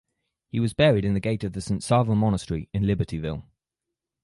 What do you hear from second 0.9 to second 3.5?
in the gate of the Saint Sava Monastery in Libertyville.